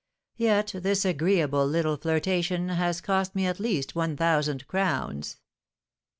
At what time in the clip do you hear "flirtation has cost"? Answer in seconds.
1.95-3.35